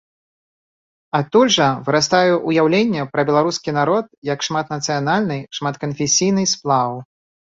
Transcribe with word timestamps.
Адтуль 1.17 1.49
жа 1.55 1.65
вырастае 1.89 2.31
ўяўленне 2.51 3.03
пра 3.17 3.25
беларускі 3.27 3.75
народ 3.79 4.05
як 4.29 4.39
шматнацыянальны, 4.47 5.37
шматканфесійны 5.59 6.43
сплаў. 6.55 6.97